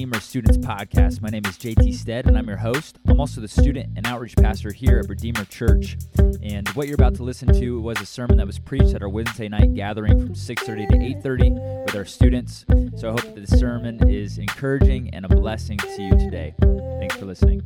[0.00, 1.20] Redeemer Students Podcast.
[1.20, 2.98] My name is JT Stead, and I'm your host.
[3.06, 5.98] I'm also the student and outreach pastor here at Redeemer Church.
[6.42, 9.10] And what you're about to listen to was a sermon that was preached at our
[9.10, 11.50] Wednesday night gathering from 6:30 to 8:30
[11.84, 12.64] with our students.
[12.96, 16.54] So I hope that the sermon is encouraging and a blessing to you today.
[16.98, 17.60] Thanks for listening.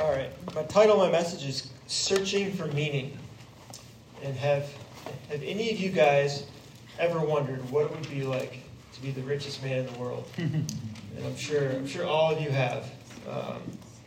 [0.00, 0.30] All right.
[0.54, 3.18] My title, my message is Searching for Meaning.
[4.22, 4.70] And have
[5.30, 6.46] have any of you guys
[6.98, 8.60] ever wondered what it would be like
[8.92, 10.28] to be the richest man in the world?
[10.36, 10.66] and
[11.24, 12.90] I'm sure I'm sure all of you have.
[13.28, 13.62] Um,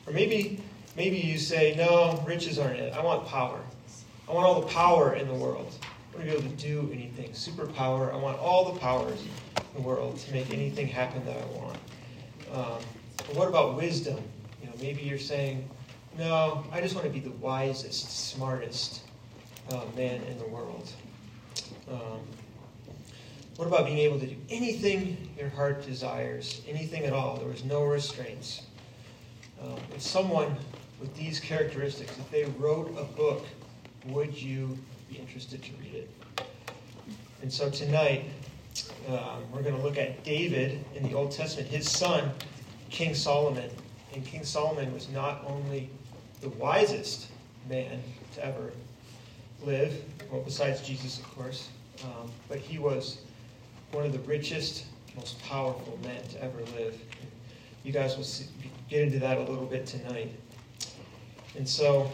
[0.05, 0.61] or maybe
[0.95, 2.93] maybe you say, no, riches aren't it.
[2.93, 3.59] I want power.
[4.27, 5.73] I want all the power in the world.
[5.83, 7.29] I want to be able to do anything.
[7.31, 8.13] Superpower.
[8.13, 11.77] I want all the powers in the world to make anything happen that I want.
[12.51, 12.83] Um,
[13.17, 14.17] but what about wisdom?
[14.61, 15.69] You know, maybe you're saying,
[16.17, 19.01] no, I just want to be the wisest, smartest
[19.71, 20.89] uh, man in the world.
[21.89, 22.19] Um,
[23.57, 27.37] what about being able to do anything your heart desires, anything at all?
[27.37, 28.63] There was no restraints.
[29.61, 30.55] Um, if someone
[30.99, 33.45] with these characteristics, if they wrote a book,
[34.07, 34.77] would you
[35.09, 36.09] be interested to read it?
[37.41, 38.25] And so tonight,
[39.07, 42.31] um, we're going to look at David in the Old Testament, his son,
[42.89, 43.69] King Solomon.
[44.13, 45.89] And King Solomon was not only
[46.41, 47.27] the wisest
[47.69, 48.01] man
[48.35, 48.71] to ever
[49.63, 51.69] live, well, besides Jesus, of course,
[52.03, 53.21] um, but he was
[53.91, 56.99] one of the richest, most powerful men to ever live.
[57.83, 58.45] You guys will see,
[58.89, 60.31] get into that a little bit tonight.
[61.57, 62.11] And so,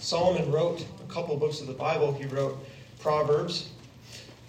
[0.00, 2.12] Solomon wrote a couple books of the Bible.
[2.12, 2.58] He wrote
[2.98, 3.70] Proverbs,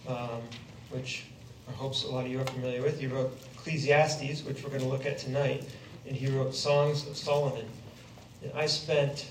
[0.07, 0.41] um,
[0.89, 1.25] which
[1.69, 2.99] I hope a lot of you are familiar with.
[2.99, 5.69] He wrote Ecclesiastes, which we're going to look at tonight,
[6.07, 7.65] and he wrote Songs of Solomon.
[8.43, 9.27] And I spent,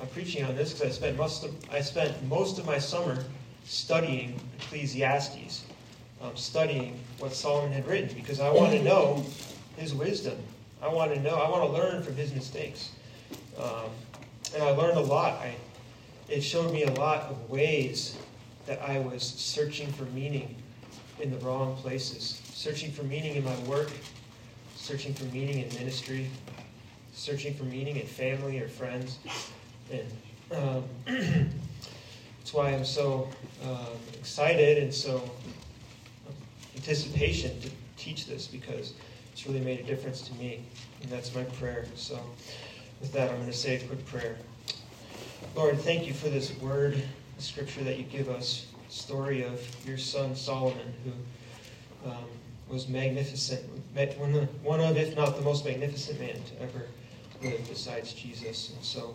[0.00, 3.24] I'm preaching on this because I spent most of, I spent most of my summer
[3.64, 5.64] studying Ecclesiastes,
[6.20, 9.24] um, studying what Solomon had written, because I want to know
[9.76, 10.36] his wisdom.
[10.82, 12.90] I want to know, I want to learn from his mistakes.
[13.58, 13.90] Um,
[14.54, 15.34] and I learned a lot.
[15.34, 15.54] I,
[16.28, 18.16] it showed me a lot of ways
[18.66, 20.54] that I was searching for meaning
[21.20, 23.90] in the wrong places, searching for meaning in my work,
[24.74, 26.28] searching for meaning in ministry,
[27.12, 29.18] searching for meaning in family or friends.
[29.90, 30.10] And
[30.52, 30.84] um,
[32.38, 33.28] that's why I'm so
[33.64, 35.30] um, excited and so
[36.74, 38.94] anticipation to teach this because
[39.32, 40.60] it's really made a difference to me.
[41.02, 41.86] And that's my prayer.
[41.94, 42.18] So
[43.00, 44.36] with that, I'm going to say a quick prayer.
[45.54, 47.02] Lord, thank you for this word,
[47.36, 52.24] the scripture that you give us, story of your son Solomon, who um,
[52.68, 53.62] was magnificent,
[54.62, 56.86] one of, if not the most magnificent man to ever
[57.42, 58.70] live besides Jesus.
[58.70, 59.14] And so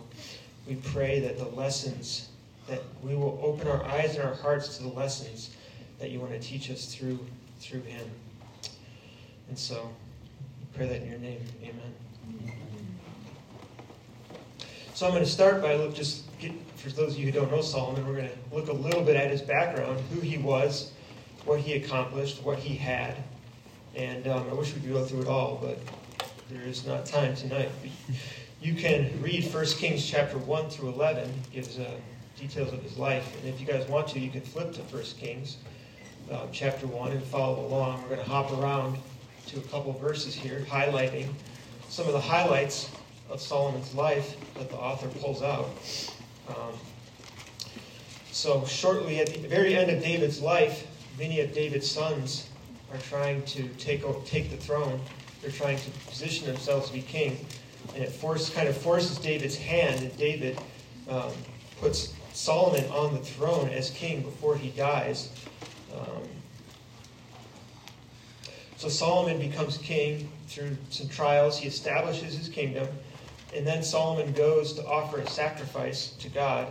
[0.66, 2.28] we pray that the lessons,
[2.68, 5.56] that we will open our eyes and our hearts to the lessons
[5.98, 7.18] that you want to teach us through
[7.60, 8.06] through him.
[9.48, 9.90] And so
[10.74, 11.40] pray that in your name.
[11.62, 12.54] Amen.
[14.94, 17.50] So I'm going to start by look just get, for those of you who don't
[17.50, 20.92] know Solomon, we're going to look a little bit at his background, who he was,
[21.44, 23.16] what he accomplished, what he had.
[23.94, 25.78] And um, I wish we could go through it all, but
[26.50, 27.70] there is not time tonight.
[28.62, 31.90] You can read 1 Kings chapter 1 through 11, gives uh,
[32.38, 33.34] details of his life.
[33.38, 35.56] And if you guys want to, you can flip to 1 Kings
[36.30, 38.02] uh, chapter 1 and follow along.
[38.02, 38.98] We're going to hop around
[39.46, 41.32] to a couple verses here, highlighting
[41.88, 42.90] some of the highlights
[43.30, 45.70] of Solomon's life that the author pulls out.
[46.50, 46.74] Um,
[48.30, 50.86] so, shortly at the very end of David's life,
[51.18, 52.50] many of David's sons
[52.92, 55.00] are trying to take, take the throne.
[55.40, 57.46] They're trying to position themselves to be king.
[57.94, 60.58] And it force, kind of forces David's hand, and David
[61.08, 61.32] um,
[61.80, 65.30] puts Solomon on the throne as king before he dies.
[65.92, 66.22] Um,
[68.76, 71.58] so Solomon becomes king through some trials.
[71.58, 72.88] He establishes his kingdom.
[73.54, 76.68] And then Solomon goes to offer a sacrifice to God.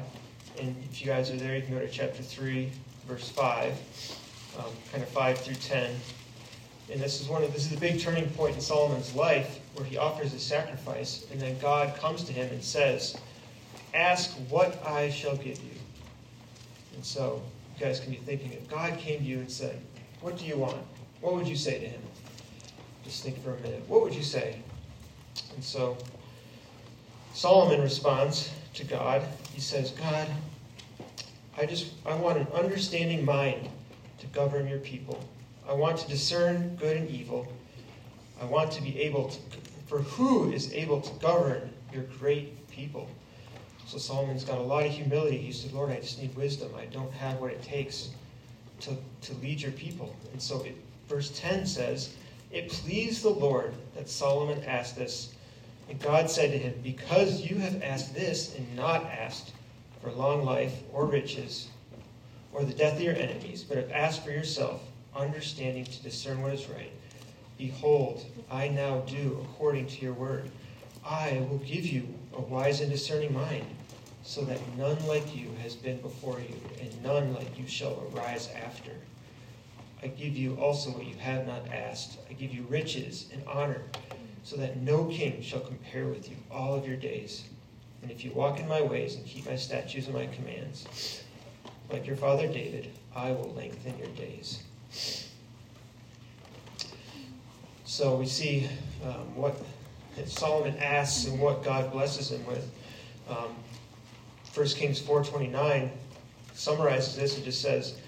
[0.57, 2.71] And if you guys are there, you can go to chapter 3,
[3.07, 3.73] verse 5,
[4.57, 5.91] um, kind of 5 through 10.
[6.91, 9.85] And this is one of this is a big turning point in Solomon's life where
[9.85, 13.15] he offers a sacrifice, and then God comes to him and says,
[13.93, 15.71] Ask what I shall give you.
[16.95, 17.41] And so
[17.77, 19.79] you guys can be thinking if God came to you and said,
[20.21, 20.77] What do you want?
[21.21, 22.01] What would you say to him?
[23.03, 23.83] Just think for a minute.
[23.87, 24.59] What would you say?
[25.55, 25.97] And so
[27.33, 29.21] Solomon responds to God.
[29.53, 30.27] He says, God,
[31.57, 33.69] I just I want an understanding mind
[34.19, 35.23] to govern your people.
[35.69, 37.47] I want to discern good and evil.
[38.41, 39.39] I want to be able to
[39.89, 43.09] for who is able to govern your great people?
[43.87, 45.37] So Solomon's got a lot of humility.
[45.37, 46.71] He said, Lord, I just need wisdom.
[46.77, 48.11] I don't have what it takes
[48.81, 50.15] to, to lead your people.
[50.31, 50.75] And so it,
[51.07, 52.15] verse 10 says,
[52.51, 55.33] It pleased the Lord that Solomon asked this.
[55.89, 59.53] And God said to him, Because you have asked this and not asked
[60.03, 61.69] for long life or riches
[62.53, 64.83] or the death of your enemies, but have asked for yourself
[65.15, 66.91] understanding to discern what is right,
[67.57, 70.49] behold, I now do according to your word.
[71.05, 73.65] I will give you a wise and discerning mind,
[74.23, 78.49] so that none like you has been before you, and none like you shall arise
[78.63, 78.91] after.
[80.01, 82.19] I give you also what you have not asked.
[82.29, 83.81] I give you riches and honor
[84.43, 87.43] so that no king shall compare with you all of your days.
[88.01, 91.23] And if you walk in my ways and keep my statutes and my commands,
[91.91, 94.63] like your father David, I will lengthen your days.
[97.85, 98.69] So we see
[99.03, 99.61] um, what
[100.25, 102.69] Solomon asks and what God blesses him with.
[103.27, 103.55] Um,
[104.53, 105.89] 1 Kings 4.29
[106.53, 107.37] summarizes this.
[107.37, 107.99] It just says,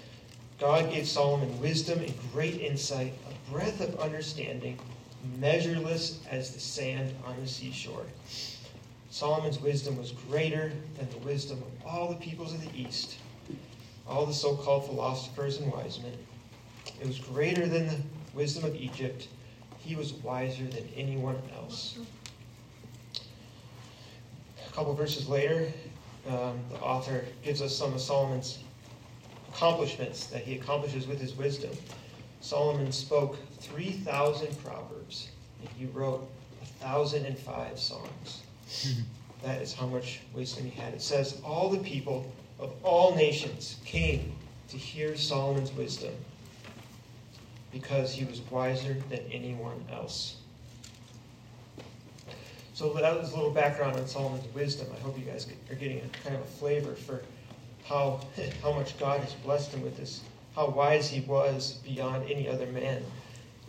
[0.58, 4.78] God gave Solomon wisdom and great insight, a breadth of understanding,
[5.38, 8.06] measureless as the sand on the seashore.
[9.10, 13.18] Solomon's wisdom was greater than the wisdom of all the peoples of the East,
[14.08, 16.16] all the so called philosophers and wise men.
[17.02, 17.96] It was greater than the
[18.32, 19.26] wisdom of Egypt.
[19.78, 21.98] He was wiser than anyone else.
[24.64, 25.66] A couple verses later,
[26.28, 28.60] um, the author gives us some of Solomon's
[29.48, 31.72] accomplishments that he accomplishes with his wisdom.
[32.40, 36.30] Solomon spoke 3,000 proverbs, and he wrote
[36.78, 38.42] 1,005 songs.
[39.42, 40.94] that is how much wisdom he had.
[40.94, 44.36] It says, All the people of all nations came
[44.68, 46.14] to hear Solomon's wisdom
[47.72, 50.36] because he was wiser than anyone else.
[52.74, 54.88] So that was a little background on Solomon's wisdom.
[54.96, 57.22] I hope you guys are getting a kind of a flavor for
[57.84, 58.20] how,
[58.62, 60.20] how much God has blessed him with this
[60.54, 63.02] how wise he was beyond any other man.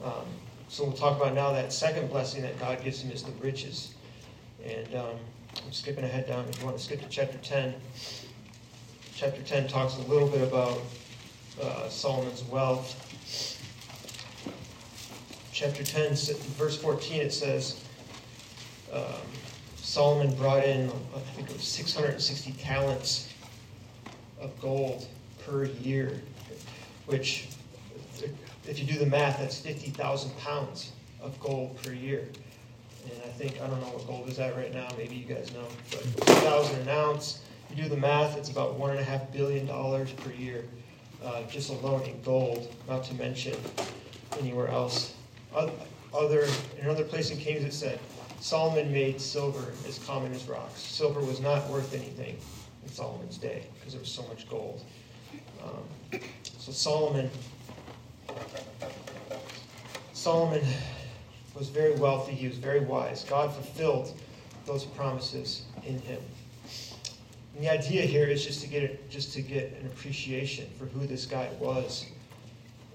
[0.03, 0.25] Um,
[0.67, 3.94] so we'll talk about now that second blessing that God gives him is the riches.
[4.65, 5.15] And um,
[5.63, 6.45] I'm skipping ahead down.
[6.49, 7.73] If you want to skip to chapter 10,
[9.15, 10.81] chapter 10 talks a little bit about
[11.61, 13.02] uh, Solomon's wealth.
[15.53, 16.15] Chapter 10,
[16.57, 17.83] verse 14, it says,
[18.91, 19.03] um,
[19.75, 23.31] Solomon brought in, I think it was 660 talents
[24.41, 25.07] of gold
[25.45, 26.21] per year
[27.05, 27.47] which,
[28.65, 30.91] if you do the math, that's 50,000 pounds
[31.21, 32.29] of gold per year.
[33.03, 35.51] And I think, I don't know what gold is at right now, maybe you guys
[35.53, 37.44] know, but 2,000 an ounce.
[37.69, 40.65] You do the math, it's about $1.5 billion per year,
[41.23, 43.56] uh, just alone in gold, not to mention
[44.39, 45.15] anywhere else.
[45.55, 46.44] Other,
[46.77, 48.00] in another place in Kings, it said,
[48.39, 50.81] Solomon made silver as common as rocks.
[50.81, 52.38] Silver was not worth anything
[52.83, 54.83] in Solomon's day because there was so much gold.
[55.63, 56.19] Um,
[56.57, 57.29] so Solomon,
[60.13, 60.63] Solomon
[61.56, 62.33] was very wealthy.
[62.33, 63.23] He was very wise.
[63.23, 64.13] God fulfilled
[64.65, 66.21] those promises in him.
[67.56, 71.06] And the idea here is just to get just to get an appreciation for who
[71.06, 72.07] this guy was.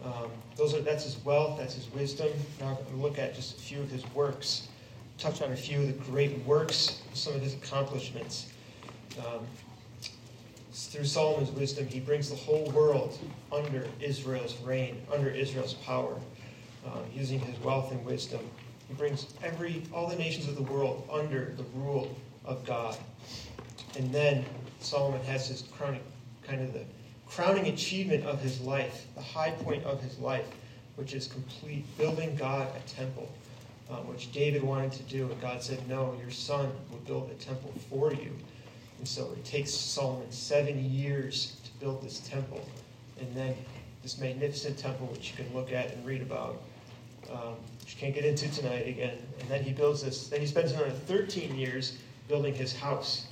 [0.05, 2.28] Um, those are that's his wealth, that's his wisdom.
[2.61, 4.69] Now I'm going to look at just a few of his works,
[5.19, 8.52] touch on a few of the great works, some of his accomplishments.
[9.19, 9.47] Um,
[10.73, 13.19] through Solomon's wisdom, he brings the whole world
[13.50, 16.14] under Israel's reign, under Israel's power,
[16.87, 18.49] uh, using his wealth and wisdom.
[18.87, 22.97] He brings every all the nations of the world under the rule of God.
[23.97, 24.45] And then
[24.81, 26.02] Solomon has his chronic,
[26.47, 26.85] kind of the
[27.30, 30.47] crowning achievement of his life, the high point of his life,
[30.97, 33.28] which is complete building God a temple,
[33.90, 35.30] uh, which David wanted to do.
[35.30, 38.32] And God said, No, your son will build a temple for you.
[38.99, 42.66] And so it takes Solomon seven years to build this temple.
[43.20, 43.54] And then
[44.02, 46.61] this magnificent temple, which you can look at and read about,
[47.30, 49.18] um, which you can't get into tonight again.
[49.40, 53.26] And then he builds this, then he spends another 13 years building his house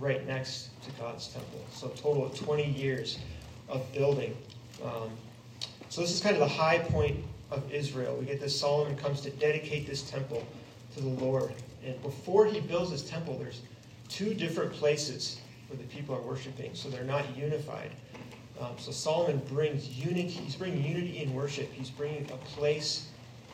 [0.00, 1.60] right next to God's temple.
[1.72, 3.18] So a total of 20 years
[3.68, 4.36] of building.
[4.82, 5.10] Um,
[5.90, 8.16] so this is kind of the high point of Israel.
[8.16, 10.46] We get this Solomon comes to dedicate this temple
[10.94, 11.52] to the Lord.
[11.84, 13.60] And before he builds this temple, there's
[14.08, 15.38] two different places
[15.68, 17.90] where the people are worshiping, so they're not unified.
[18.60, 20.28] Um, so Solomon brings unity.
[20.28, 21.72] He's bringing unity in worship.
[21.72, 23.08] He's bringing a place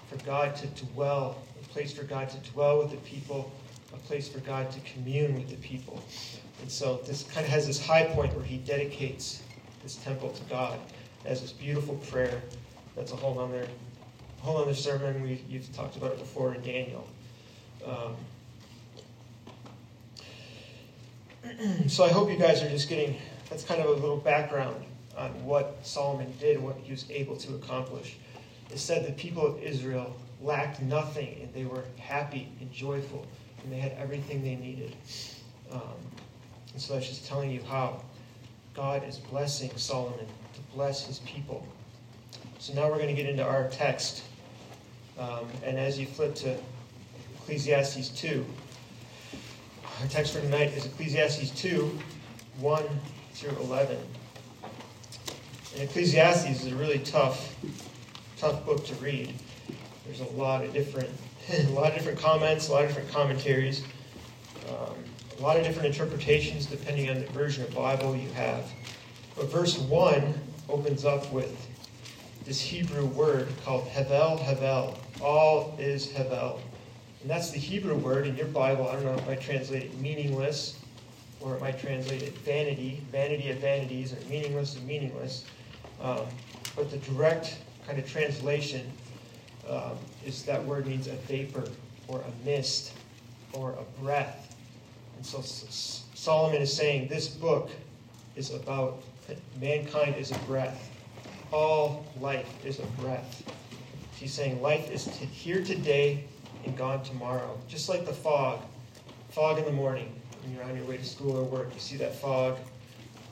[0.08, 3.52] for God to dwell, a place for God to dwell with the people,
[3.96, 6.02] a place for God to commune with the people.
[6.60, 9.42] And so this kind of has this high point where he dedicates
[9.82, 10.78] this temple to God
[11.24, 12.42] as this beautiful prayer.
[12.94, 13.66] That's a whole other,
[14.40, 15.22] whole other sermon.
[15.22, 17.06] We, you've talked about it before in Daniel.
[17.84, 18.16] Um,
[21.88, 23.16] so I hope you guys are just getting
[23.50, 24.84] that's kind of a little background
[25.16, 28.16] on what Solomon did, what he was able to accomplish.
[28.72, 33.24] It said the people of Israel lacked nothing and they were happy and joyful
[33.66, 34.94] and they had everything they needed.
[35.72, 35.80] Um,
[36.72, 38.00] and so that's just telling you how
[38.74, 41.66] God is blessing Solomon to bless his people.
[42.60, 44.22] So now we're going to get into our text.
[45.18, 46.56] Um, and as you flip to
[47.38, 48.46] Ecclesiastes 2,
[50.00, 51.98] our text for tonight is Ecclesiastes 2
[52.60, 52.84] 1
[53.32, 53.98] through 11.
[55.74, 57.54] And Ecclesiastes is a really tough,
[58.38, 59.34] tough book to read.
[60.04, 61.10] There's a lot of different,
[61.52, 63.84] a lot of different comments, a lot of different commentaries,
[64.68, 64.94] um,
[65.38, 68.70] a lot of different interpretations depending on the version of Bible you have.
[69.36, 70.34] But verse 1
[70.68, 71.68] opens up with
[72.44, 74.98] this Hebrew word called Hevel, Hevel.
[75.20, 76.58] All is Hevel.
[77.20, 78.88] And that's the Hebrew word in your Bible.
[78.88, 80.80] I don't know if I translate it meaningless
[81.40, 85.44] or it might translate it vanity, vanity of vanities, or meaningless of meaningless.
[86.00, 86.26] Um,
[86.74, 88.90] but the direct kind of translation
[89.68, 91.64] um, is that word means a vapor
[92.08, 92.92] or a mist
[93.52, 94.56] or a breath.
[95.16, 95.40] And so
[96.14, 97.70] Solomon is saying this book
[98.36, 99.02] is about
[99.60, 100.90] mankind is a breath.
[101.52, 103.42] All life is a breath.
[104.12, 106.24] He's saying life is here today
[106.64, 107.58] and gone tomorrow.
[107.68, 108.60] Just like the fog,
[109.30, 111.72] fog in the morning when you're on your way to school or work.
[111.74, 112.58] You see that fog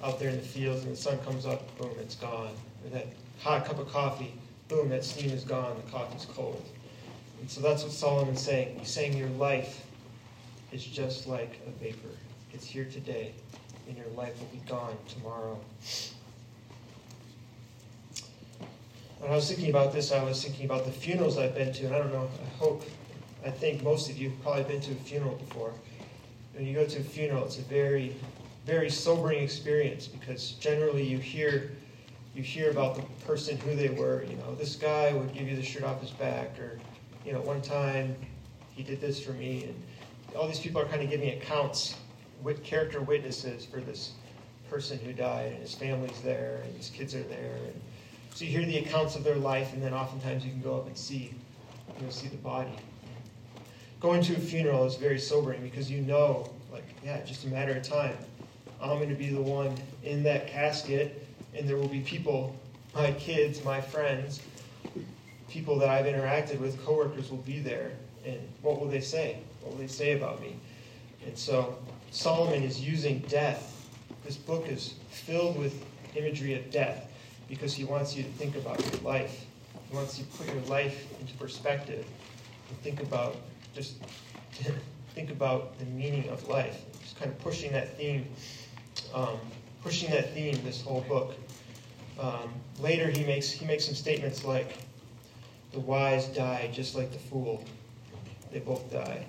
[0.02, 2.50] out there in the fields and the sun comes up, boom, it's gone.
[2.84, 3.06] Or that
[3.40, 4.32] hot cup of coffee,
[4.68, 6.64] boom, that steam is gone, the coffee's cold.
[7.40, 8.78] And so that's what Solomon's saying.
[8.78, 9.86] He's saying your life
[10.72, 12.08] is just like a vapor.
[12.52, 13.32] It's here today,
[13.88, 15.58] and your life will be gone tomorrow.
[19.18, 21.86] When I was thinking about this, I was thinking about the funerals I've been to,
[21.86, 22.84] and I don't know, I hope,
[23.44, 25.72] I think most of you have probably been to a funeral before.
[26.54, 28.14] When you go to a funeral, it's a very,
[28.66, 31.72] very sobering experience because generally you hear
[32.34, 34.24] you hear about the person who they were.
[34.24, 36.78] You know, this guy would give you the shirt off his back, or
[37.24, 38.16] you know, one time
[38.70, 39.82] he did this for me, and
[40.36, 41.96] all these people are kind of giving accounts,
[42.42, 44.12] with character witnesses for this
[44.68, 47.80] person who died, and his family's there, and his kids are there, and
[48.34, 50.88] so you hear the accounts of their life, and then oftentimes you can go up
[50.88, 51.32] and see,
[51.96, 52.74] you know, see the body.
[54.00, 57.76] Going to a funeral is very sobering because you know, like, yeah, just a matter
[57.76, 58.16] of time.
[58.82, 61.23] I'm going to be the one in that casket,
[61.56, 62.54] and there will be people,
[62.94, 64.40] my kids, my friends,
[65.48, 67.92] people that I've interacted with, coworkers will be there.
[68.26, 69.38] And what will they say?
[69.60, 70.56] What will they say about me?
[71.26, 71.78] And so
[72.10, 73.88] Solomon is using death.
[74.24, 75.84] This book is filled with
[76.14, 77.10] imagery of death
[77.48, 79.44] because he wants you to think about your life.
[79.90, 82.06] He wants you to put your life into perspective
[82.68, 83.36] and think about
[83.74, 83.96] just
[85.14, 86.82] think about the meaning of life.
[87.00, 88.26] Just kind of pushing that theme,
[89.12, 89.38] um,
[89.84, 91.36] pushing that theme this whole book.
[92.18, 94.78] Um, later, he makes he makes some statements like,
[95.72, 97.62] "The wise die just like the fool.
[98.50, 99.24] They both die."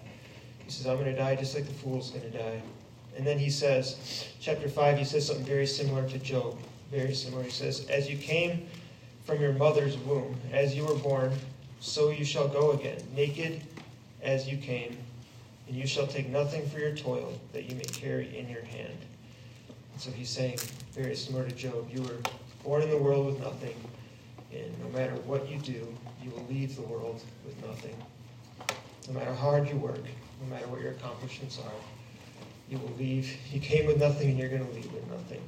[0.63, 2.61] He says, "I'm going to die just like the fool's going to die."
[3.17, 6.57] And then he says, chapter five, he says something very similar to Job.
[6.91, 7.43] Very similar.
[7.43, 8.67] He says, "As you came
[9.25, 11.31] from your mother's womb, as you were born,
[11.79, 13.61] so you shall go again, naked."
[14.25, 14.97] as you came,
[15.67, 18.97] and you shall take nothing for your toil that you may carry in your hand.
[19.97, 20.59] So he's saying,
[20.91, 22.19] very similar to Job, you were
[22.63, 23.75] born in the world with nothing,
[24.51, 25.87] and no matter what you do,
[26.21, 27.95] you will leave the world with nothing.
[29.07, 30.03] No matter how hard you work,
[30.41, 31.71] no matter what your accomplishments are,
[32.69, 33.37] you will leave.
[33.51, 35.41] You came with nothing, and you're going to leave with nothing.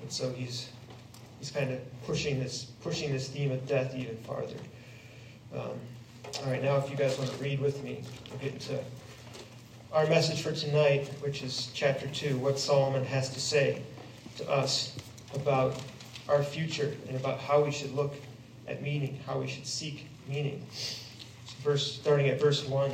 [0.00, 0.70] And so he's
[1.38, 4.56] he's kind of pushing this pushing this theme of death even farther.
[5.54, 5.78] Um,
[6.44, 8.78] all right, now if you guys want to read with me, we'll get into
[9.92, 13.82] our message for tonight, which is chapter 2, what Solomon has to say
[14.38, 14.96] to us
[15.34, 15.76] about
[16.30, 18.14] our future and about how we should look
[18.66, 20.64] at meaning, how we should seek meaning.
[21.62, 22.92] verse, starting at verse 1.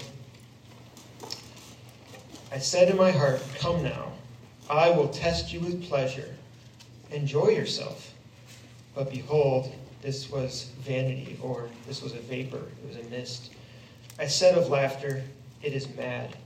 [2.50, 4.12] I said in my heart, Come now,
[4.68, 6.34] I will test you with pleasure.
[7.12, 8.12] Enjoy yourself.
[8.96, 13.52] But behold, this was vanity, or this was a vapor, it was a mist.
[14.18, 15.22] I said of laughter,
[15.62, 16.36] it is mad.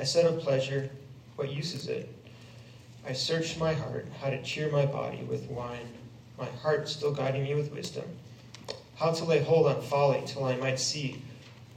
[0.00, 0.88] I said of pleasure,
[1.36, 2.08] what use is it?
[3.06, 5.92] I searched my heart, how to cheer my body with wine,
[6.38, 8.06] my heart still guiding me with wisdom,
[8.94, 11.20] how to lay hold on folly till I might see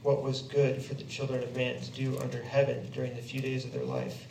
[0.04, 3.42] what was good for the children of man to do under heaven during the few
[3.42, 4.26] days of their life.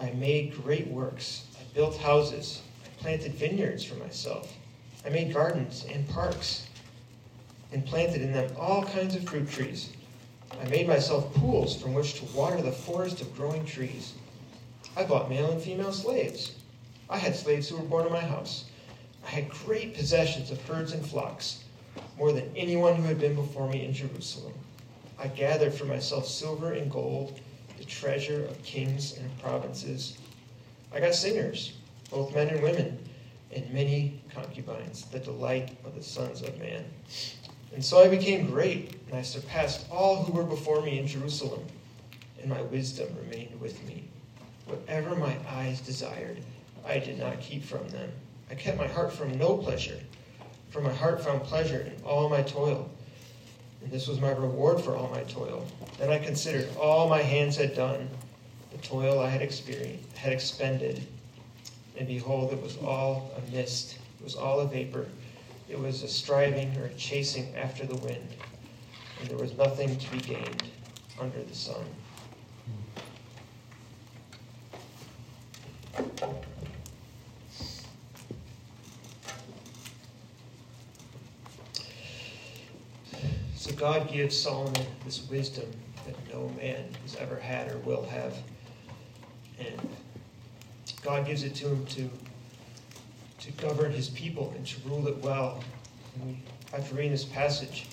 [0.00, 1.44] I made great works.
[1.60, 2.62] I built houses.
[2.82, 4.54] I planted vineyards for myself.
[5.04, 6.66] I made gardens and parks
[7.72, 9.90] and planted in them all kinds of fruit trees.
[10.60, 14.14] I made myself pools from which to water the forest of growing trees.
[14.96, 16.56] I bought male and female slaves.
[17.08, 18.64] I had slaves who were born in my house.
[19.24, 21.64] I had great possessions of herds and flocks,
[22.16, 24.54] more than anyone who had been before me in Jerusalem.
[25.18, 27.40] I gathered for myself silver and gold,
[27.78, 30.16] the treasure of kings and provinces.
[30.92, 31.74] I got singers,
[32.10, 32.98] both men and women,
[33.52, 36.84] and many concubines, the delight of the sons of man.
[37.74, 41.64] And so I became great, and I surpassed all who were before me in Jerusalem,
[42.40, 44.08] and my wisdom remained with me.
[44.66, 46.42] Whatever my eyes desired,
[46.86, 48.10] I did not keep from them.
[48.50, 50.00] I kept my heart from no pleasure,
[50.70, 52.88] for my heart found pleasure in all my toil.
[53.82, 55.66] And this was my reward for all my toil.
[55.98, 58.08] Then I considered all my hands had done,
[58.72, 61.06] the toil I had experienced, had expended.
[61.96, 65.06] And behold, it was all a mist, it was all a vapor,
[65.68, 68.28] it was a striving or a chasing after the wind,
[69.20, 70.62] and there was nothing to be gained
[71.20, 71.84] under the sun.
[83.56, 85.68] So God gives Solomon this wisdom
[86.06, 88.36] that no man has ever had or will have.
[89.58, 89.88] And
[91.02, 92.10] God gives it to him to,
[93.46, 95.62] to govern his people and to rule it well.
[96.20, 96.36] And
[96.74, 97.86] after reading this passage,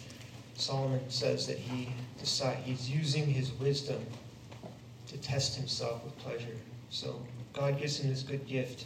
[0.56, 4.04] Solomon says that he decide, he's using his wisdom
[5.08, 6.56] to test himself with pleasure.
[6.90, 7.22] So
[7.54, 8.86] God gives him this good gift,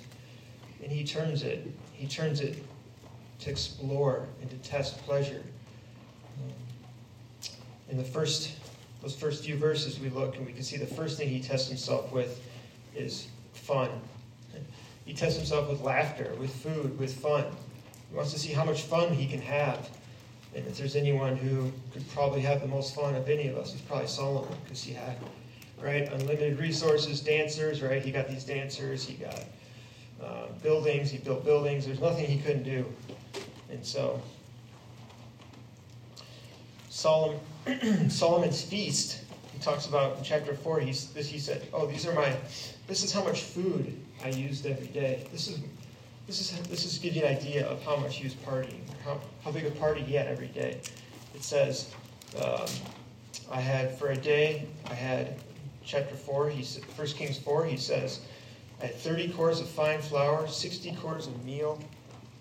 [0.84, 1.66] and he turns it.
[1.94, 2.62] He turns it
[3.40, 5.44] to explore and to test pleasure
[7.90, 8.52] in the first
[9.02, 11.68] those first few verses we look and we can see the first thing he tests
[11.68, 12.42] himself with
[12.96, 13.90] is fun
[15.08, 17.46] he tests himself with laughter with food with fun.
[18.10, 19.90] He wants to see how much fun he can have.
[20.54, 23.74] And if there's anyone who could probably have the most fun of any of us
[23.74, 25.18] it's probably solomon because he had
[25.82, 28.04] right unlimited resources dancers right?
[28.04, 29.44] He got these dancers he got
[30.22, 31.86] uh, buildings he built buildings.
[31.86, 32.86] There's nothing he couldn't do.
[33.70, 34.22] And so
[36.90, 37.40] Solomon,
[38.10, 39.22] Solomon's feast.
[39.58, 40.80] He talks about in chapter four.
[40.80, 41.28] He's this.
[41.28, 42.32] He said, "Oh, these are my.
[42.86, 45.26] This is how much food I used every day.
[45.32, 45.60] This is,
[46.28, 49.20] this is this is give you an idea of how much he was partying, how
[49.44, 50.80] how big a party he had every day.
[51.34, 51.92] It says,
[52.40, 52.68] um,
[53.52, 54.68] I had for a day.
[54.92, 55.40] I had
[55.84, 56.50] chapter four.
[56.50, 56.62] He
[56.96, 57.66] First Kings four.
[57.66, 58.20] He says,
[58.80, 61.80] I had thirty cors of fine flour, sixty cors of meal,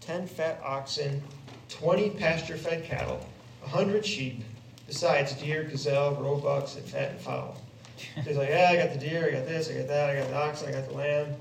[0.02, 1.22] ten fat oxen,
[1.70, 3.26] twenty pasture-fed cattle."
[3.62, 4.44] 100 sheep,
[4.86, 7.60] besides deer, gazelle, roebucks, and fattened fowl.
[8.16, 10.16] So he's like, yeah, I got the deer, I got this, I got that, I
[10.16, 11.34] got the ox, I got the lamb.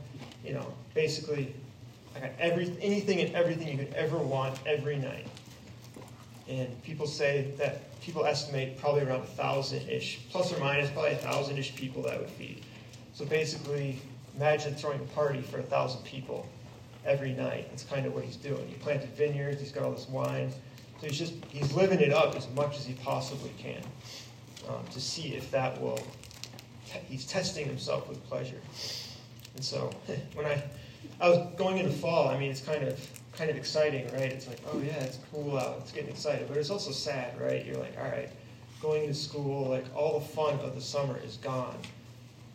[0.44, 1.54] You know, basically,
[2.16, 5.28] I got every, anything and everything you could ever want every night.
[6.48, 11.12] And people say that people estimate probably around a thousand ish, plus or minus, probably
[11.12, 12.64] a thousand ish people that would feed.
[13.14, 14.00] So basically,
[14.36, 16.48] imagine throwing a party for a thousand people
[17.06, 17.68] every night.
[17.70, 18.68] That's kind of what he's doing.
[18.68, 20.52] He planted vineyards, he's got all this wine.
[21.06, 23.84] He's just he's living it up as much as he possibly can
[24.68, 26.00] um, to see if that will.
[27.08, 28.60] He's testing himself with pleasure,
[29.56, 29.92] and so
[30.34, 30.64] when I
[31.22, 33.00] I was going into fall, I mean it's kind of
[33.34, 34.32] kind of exciting, right?
[34.32, 37.64] It's like oh yeah, it's cool out, it's getting excited, but it's also sad, right?
[37.66, 38.30] You're like all right,
[38.82, 41.78] going to school, like all the fun of the summer is gone,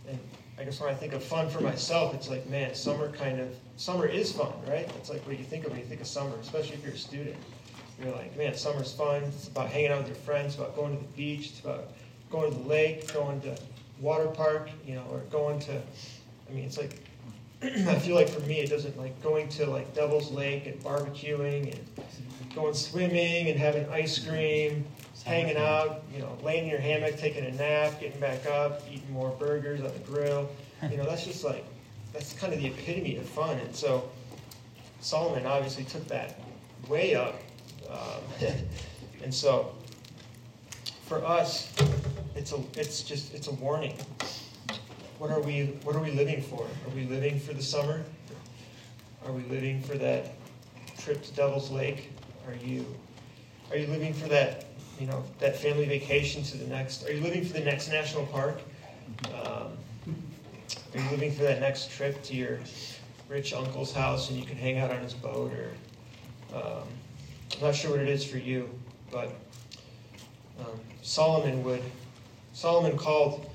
[0.09, 0.19] and
[0.59, 3.55] I guess when I think of fun for myself, it's like man, summer kind of
[3.77, 4.89] summer is fun, right?
[4.89, 6.99] That's like what you think of when you think of summer, especially if you're a
[6.99, 7.37] student.
[8.03, 9.25] You're like, man, summer's fun.
[9.25, 11.89] It's about hanging out with your friends, about going to the beach, it's about
[12.31, 13.57] going to the lake, going to
[14.01, 16.99] water park, you know, or going to, I mean, it's like,
[17.63, 21.75] I feel like for me, it doesn't like going to like Devil's Lake and barbecuing
[21.75, 24.87] and going swimming and having ice cream,
[25.25, 29.13] hanging out, you know, laying in your hammock, taking a nap, getting back up, eating
[29.13, 30.49] more burgers on the grill.
[30.91, 31.67] You know, that's just like,
[32.15, 33.59] that's kind of the epitome of fun.
[33.59, 34.09] And so
[35.01, 36.41] Solomon obviously took that
[36.89, 37.35] way up
[37.91, 38.23] um,
[39.23, 39.75] and so,
[41.03, 41.73] for us,
[42.35, 43.97] it's a it's just it's a warning.
[45.19, 46.63] What are we What are we living for?
[46.63, 48.03] Are we living for the summer?
[49.27, 50.33] Are we living for that
[50.99, 52.11] trip to Devil's Lake?
[52.49, 52.87] Are you
[53.71, 54.67] Are you living for that
[54.99, 57.07] you know that family vacation to the next?
[57.07, 58.61] Are you living for the next national park?
[59.27, 59.73] Um,
[60.95, 62.59] are you living for that next trip to your
[63.29, 66.89] rich uncle's house and you can hang out on his boat or um,
[67.57, 68.71] I'm not sure what it is for you,
[69.11, 69.33] but
[70.59, 71.83] um, Solomon would.
[72.53, 73.51] Solomon called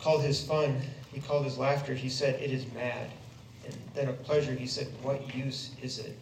[0.00, 0.80] called his fun.
[1.12, 1.94] He called his laughter.
[1.94, 3.10] He said, "It is mad."
[3.64, 6.16] And then of pleasure, he said, "What use is it?"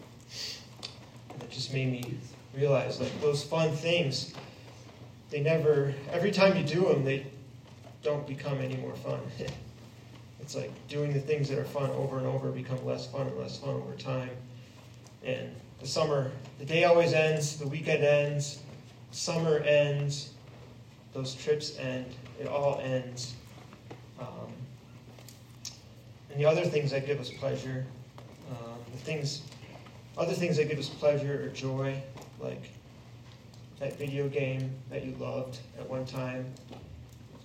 [1.33, 2.16] And it just made me
[2.55, 4.33] realize, like those fun things,
[5.31, 5.94] they never.
[6.11, 7.27] Every time you do them, they
[8.03, 9.20] don't become any more fun.
[10.40, 13.38] it's like doing the things that are fun over and over become less fun and
[13.38, 14.31] less fun over time.
[15.23, 18.61] And the summer, the day always ends, the weekend ends,
[19.11, 20.33] summer ends,
[21.12, 22.07] those trips end,
[22.38, 23.35] it all ends.
[24.21, 24.53] Um,
[26.31, 27.87] and the other things that give us pleasure,
[28.51, 29.43] um, the things,
[30.19, 32.01] other things that give us pleasure or joy,
[32.38, 32.71] like
[33.79, 36.45] that video game that you loved at one time,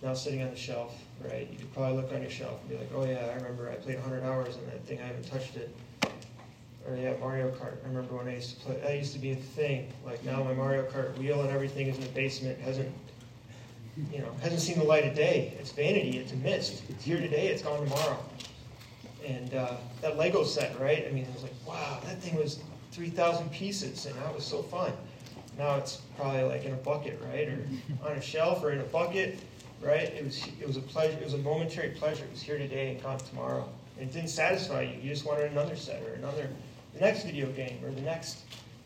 [0.04, 1.48] now sitting on the shelf, right?
[1.50, 3.76] You could probably look on your shelf and be like, oh yeah, I remember I
[3.76, 5.74] played 100 hours on that thing, I haven't touched it.
[6.88, 7.84] Or yeah, Mario Kart.
[7.84, 8.80] I remember when I used to play.
[8.84, 9.92] That used to be a thing.
[10.06, 12.60] Like now, my Mario Kart wheel and everything is in the basement.
[12.60, 12.94] hasn't
[14.12, 15.54] you know hasn't seen the light of day.
[15.60, 16.18] It's vanity.
[16.18, 16.84] It's a mist.
[16.90, 17.48] It's here today.
[17.48, 18.24] It's gone tomorrow.
[19.26, 21.06] And uh, that Lego set, right?
[21.08, 22.60] I mean, it was like, wow, that thing was
[22.92, 24.94] 3,000 pieces, and that was so fun.
[25.58, 27.68] Now it's probably like in a bucket, right, or
[28.08, 29.40] on a shelf, or in a bucket,
[29.82, 30.14] right?
[30.14, 31.18] It was it was a pleasure.
[31.18, 32.26] It was a momentary pleasure.
[32.26, 33.68] It was here today and gone tomorrow.
[34.00, 35.00] It didn't satisfy you.
[35.02, 36.50] You just wanted another set or another
[36.96, 38.40] the next video game or the next,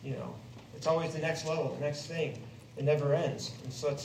[0.04, 0.34] you know,
[0.76, 2.42] it's always the next level, the next thing.
[2.78, 3.52] It never ends.
[3.64, 3.96] And so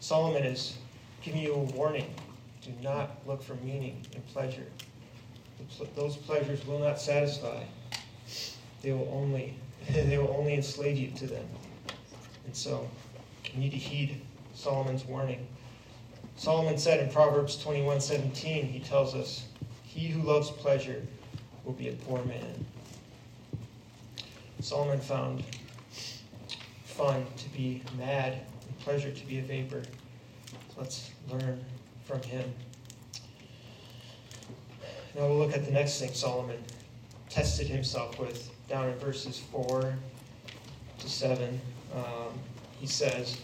[0.00, 0.78] Solomon is
[1.22, 2.14] giving you a warning.
[2.62, 4.66] Do not look for meaning and pleasure.
[5.94, 7.64] Those pleasures will not satisfy.
[8.82, 9.54] They will only
[9.90, 11.46] they will only enslave you to them.
[12.46, 12.88] And so
[13.52, 14.20] you need to heed
[14.54, 15.46] Solomon's warning.
[16.36, 19.44] Solomon said in Proverbs 21:17, he tells us,
[19.84, 21.02] "He who loves pleasure
[21.64, 22.64] will be a poor man."
[24.62, 25.42] Solomon found
[26.84, 29.82] fun to be mad and pleasure to be a vapor.
[30.76, 31.64] Let's learn
[32.04, 32.44] from him.
[35.16, 36.62] Now we'll look at the next thing Solomon
[37.28, 39.96] tested himself with down in verses 4
[41.00, 41.60] to 7.
[41.96, 42.02] Um,
[42.78, 43.38] he says,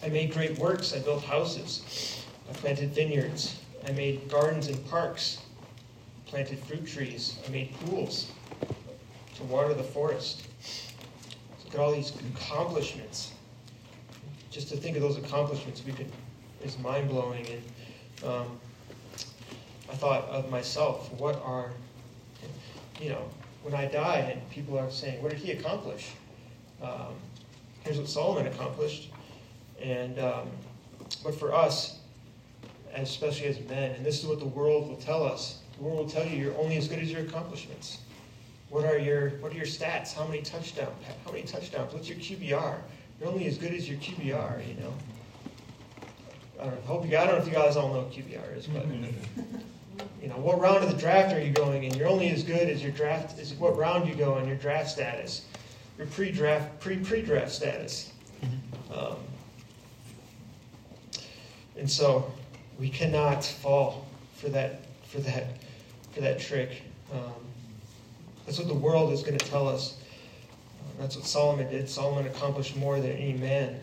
[0.00, 0.94] I made great works.
[0.94, 2.24] I built houses.
[2.48, 3.58] I planted vineyards.
[3.86, 5.40] I made gardens and parks.
[6.26, 7.36] Planted fruit trees.
[7.46, 8.30] I made pools
[9.40, 10.46] to water the forest.
[11.64, 13.32] Look at all these accomplishments.
[14.50, 16.10] Just to think of those accomplishments, we could
[16.62, 17.46] is mind blowing.
[17.46, 18.60] And um,
[19.90, 21.70] I thought of myself, what are,
[23.00, 23.28] you know,
[23.62, 26.10] when I die, and people are saying, what did he accomplish?
[26.82, 27.14] Um,
[27.84, 29.10] here's what Solomon accomplished.
[29.82, 30.48] And um,
[31.24, 32.00] but for us,
[32.94, 35.60] especially as men, and this is what the world will tell us.
[35.78, 37.98] The world will tell you you're only as good as your accomplishments.
[38.70, 40.14] What are your what are your stats?
[40.14, 41.04] How many touchdowns?
[41.24, 41.92] How many touchdowns?
[41.92, 42.78] What's your QBR?
[43.18, 44.94] You're only as good as your QBR, you know.
[46.58, 48.56] I don't know, hope you, I don't know if you guys all know what QBR
[48.56, 48.86] is, but
[50.22, 51.94] you know, what round of the draft are you going in?
[51.94, 54.90] You're only as good as your draft is what round you go in, your draft
[54.90, 55.46] status,
[55.98, 58.12] your pre-draft, pre-pre-draft status.
[58.94, 59.16] Um,
[61.76, 62.30] and so
[62.78, 65.58] we cannot fall for that for that
[66.12, 66.82] for that trick.
[67.12, 67.32] Um,
[68.50, 69.96] that's what the world is going to tell us.
[70.98, 71.88] That's what Solomon did.
[71.88, 73.78] Solomon accomplished more than any man,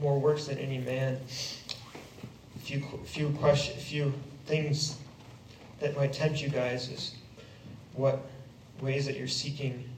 [0.00, 1.18] more works than any man.
[2.54, 4.14] A few, few question, few
[4.46, 4.96] things
[5.80, 7.16] that might tempt you guys is
[7.94, 8.24] what
[8.80, 9.90] ways that you're seeking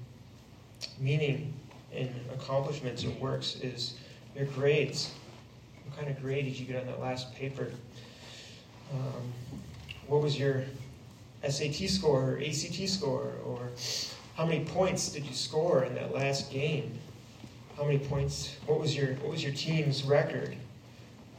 [0.98, 1.52] meaning
[1.92, 3.98] in accomplishments or works is
[4.34, 5.12] your grades.
[5.84, 7.70] What kind of grade did you get on that last paper?
[8.90, 9.30] Um,
[10.06, 10.64] what was your
[11.48, 13.68] SAT score or ACT score or
[14.34, 16.98] how many points did you score in that last game?
[17.76, 18.56] How many points?
[18.66, 20.56] What was your What was your team's record?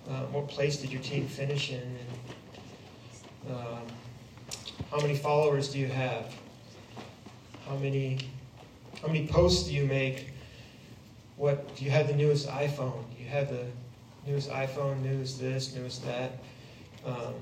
[0.09, 1.81] Uh, what place did your team finish in?
[3.47, 3.81] And, um,
[4.91, 6.33] how many followers do you have?
[7.67, 8.19] How many
[9.01, 10.29] How many posts do you make?
[11.35, 13.03] What do you have the newest iPhone?
[13.15, 13.65] Do you have the
[14.25, 16.39] newest iPhone, newest this, newest that?
[17.05, 17.33] Um,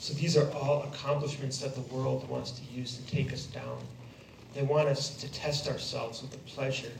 [0.00, 3.78] so these are all accomplishments that the world wants to use to take us down.
[4.54, 6.92] They want us to test ourselves with the pleasure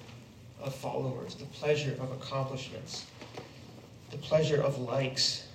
[0.62, 3.06] of followers, the pleasure of accomplishments,
[4.10, 5.46] the pleasure of likes.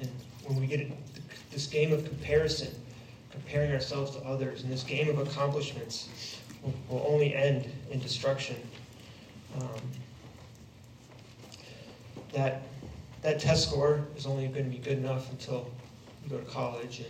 [0.00, 0.10] And
[0.44, 0.90] when we get
[1.50, 2.74] this game of comparison,
[3.30, 6.08] comparing ourselves to others, and this game of accomplishments
[6.62, 8.56] will, will only end in destruction.
[9.60, 9.80] Um,
[12.32, 12.62] that
[13.22, 15.68] that test score is only going to be good enough until
[16.22, 17.08] you go to college and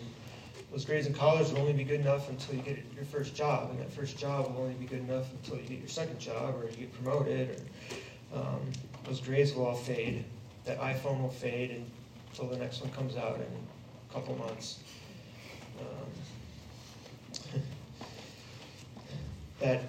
[0.77, 3.71] those grades in college will only be good enough until you get your first job,
[3.71, 6.55] and that first job will only be good enough until you get your second job
[6.55, 7.63] or you get promoted.
[8.31, 8.61] Or um,
[9.05, 10.23] those grades will all fade.
[10.67, 11.83] That iPhone will fade
[12.29, 14.81] until the next one comes out in a couple months.
[15.81, 16.11] Um,
[19.61, 19.81] that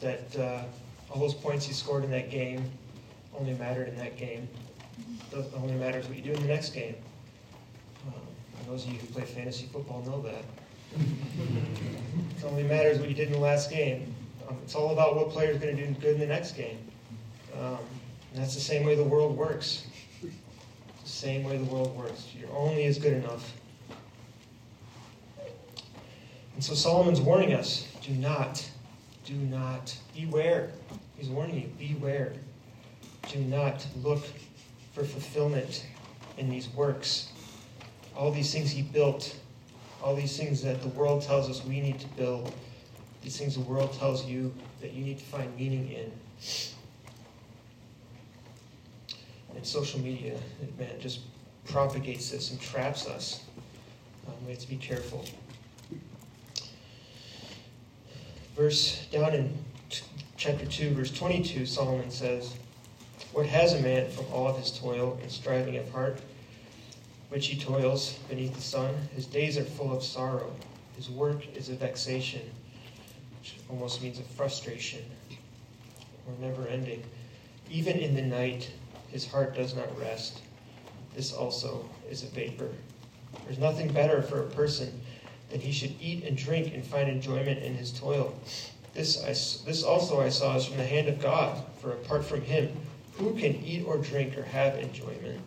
[0.00, 0.64] that uh,
[1.08, 2.68] all those points you scored in that game
[3.38, 4.48] only mattered in that game.
[5.30, 6.96] It only matters what you do in the next game.
[8.08, 8.14] Um,
[8.66, 10.44] those of you who play fantasy football know that.
[10.98, 14.14] it only matters what you did in the last game.
[14.48, 16.78] Um, it's all about what player is going to do good in the next game.
[17.58, 17.78] Um,
[18.32, 19.86] and that's the same way the world works.
[20.22, 20.32] It's
[21.02, 22.28] the same way the world works.
[22.38, 23.54] You're only as good enough.
[26.54, 28.68] And so Solomon's warning us do not,
[29.24, 30.70] do not, beware.
[31.16, 32.34] He's warning you, beware.
[33.30, 34.24] Do not look
[34.92, 35.86] for fulfillment
[36.38, 37.30] in these works.
[38.16, 39.36] All these things he built,
[40.02, 42.52] all these things that the world tells us we need to build,
[43.22, 46.12] these things the world tells you that you need to find meaning in.
[49.54, 50.38] And social media,
[50.78, 51.20] man, just
[51.64, 53.44] propagates this and traps us.
[54.26, 55.24] Um, we have to be careful.
[58.56, 59.58] Verse down in
[60.36, 62.54] chapter 2, verse 22, Solomon says,
[63.32, 66.20] What has a man from all of his toil and striving of heart,
[67.28, 68.94] which he toils beneath the sun?
[69.14, 70.52] His days are full of sorrow.
[70.96, 72.42] His work is a vexation,
[73.38, 75.04] which almost means a frustration,
[76.26, 77.02] or never ending.
[77.70, 78.70] Even in the night,
[79.08, 80.42] his heart does not rest.
[81.14, 82.70] This also is a vapor.
[83.44, 85.00] There's nothing better for a person
[85.50, 88.34] than he should eat and drink and find enjoyment in his toil.
[88.92, 89.28] This, I,
[89.66, 92.76] this also I saw is from the hand of God, for apart from him,
[93.14, 95.40] who can eat or drink or have enjoyment?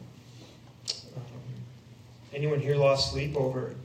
[2.33, 3.75] Anyone here lost sleep over,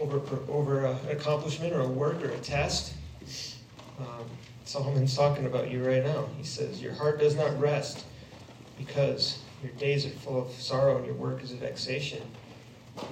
[0.00, 2.94] over, over an accomplishment or a work or a test?
[3.98, 4.24] Um,
[4.64, 6.26] Solomon's talking about you right now.
[6.36, 8.04] He says, Your heart does not rest
[8.78, 12.22] because your days are full of sorrow and your work is a vexation.
[12.98, 13.06] Um,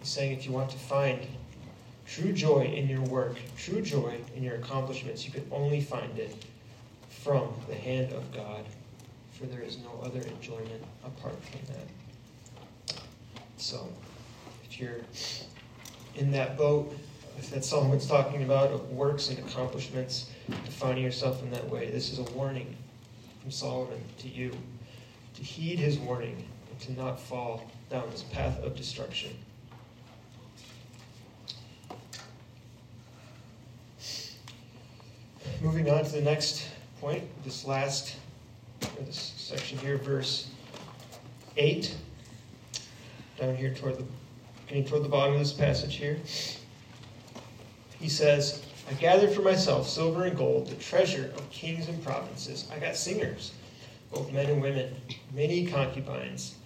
[0.00, 1.20] he's saying if you want to find
[2.06, 6.44] true joy in your work, true joy in your accomplishments, you can only find it
[7.08, 8.64] from the hand of God,
[9.32, 11.86] for there is no other enjoyment apart from that.
[13.64, 13.88] So,
[14.62, 15.00] if you're
[16.16, 16.94] in that boat,
[17.38, 20.28] if that's Solomon's talking about, works and accomplishments,
[20.66, 22.76] defining yourself in that way, this is a warning
[23.40, 24.54] from Solomon to you
[25.36, 29.30] to heed his warning and to not fall down this path of destruction.
[35.62, 36.68] Moving on to the next
[37.00, 38.16] point, this last
[39.06, 40.50] this section here, verse
[41.56, 41.94] 8,
[43.38, 44.04] down here toward the
[44.66, 46.18] getting toward the bottom of this passage here.
[48.00, 52.68] He says, I gathered for myself silver and gold, the treasure of kings and provinces.
[52.74, 53.52] I got singers,
[54.12, 54.94] both men and women,
[55.34, 56.56] many concubines,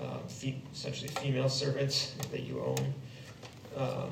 [0.00, 2.94] uh, fe- essentially female servants that you own,
[3.76, 4.10] um,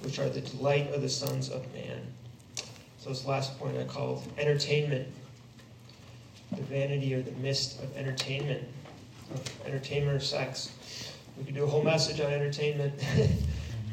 [0.00, 2.00] which are the delight of the sons of man.
[2.98, 5.08] So this last point I called entertainment,
[6.52, 8.66] the vanity or the mist of entertainment,
[9.34, 10.72] of entertainment or sex.
[11.38, 13.00] We could do a whole message on entertainment,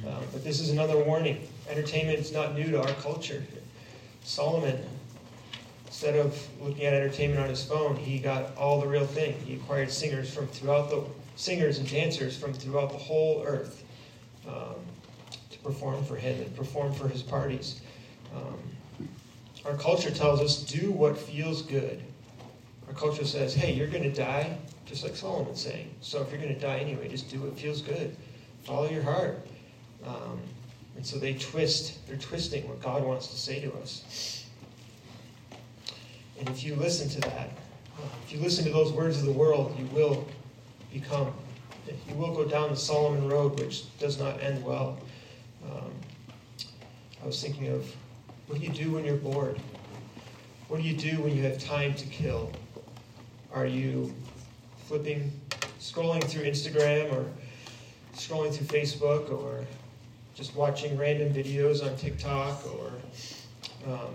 [0.08, 1.48] um, but this is another warning.
[1.70, 3.44] Entertainment is not new to our culture.
[4.24, 4.84] Solomon,
[5.86, 9.36] instead of looking at entertainment on his phone, he got all the real thing.
[9.46, 11.04] He acquired singers from throughout the
[11.36, 13.84] singers and dancers from throughout the whole earth
[14.48, 14.76] um,
[15.52, 17.82] to perform for him and perform for his parties.
[18.36, 19.08] Um,
[19.66, 22.02] our culture tells us do what feels good.
[22.88, 25.90] Our culture says, hey, you're going to die, just like Solomon's saying.
[26.02, 28.16] So if you're going to die anyway, just do what feels good.
[28.64, 29.46] Follow your heart.
[30.06, 30.40] Um,
[30.96, 34.46] and so they twist, they're twisting what God wants to say to us.
[36.40, 37.50] And if you listen to that,
[38.26, 40.28] if you listen to those words of the world, you will
[40.92, 41.34] become,
[42.08, 45.00] you will go down the Solomon road, which does not end well.
[45.66, 45.92] Um,
[47.24, 47.90] I was thinking of
[48.48, 49.60] what do you do when you're bored?
[50.68, 52.52] What do you do when you have time to kill?
[53.54, 54.14] Are you
[54.86, 55.32] flipping,
[55.80, 57.26] scrolling through Instagram or
[58.14, 59.66] scrolling through Facebook or
[60.34, 62.92] just watching random videos on TikTok or
[63.88, 64.14] um,